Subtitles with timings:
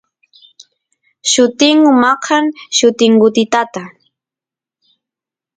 [1.31, 3.83] llutingu maqan llutingutitata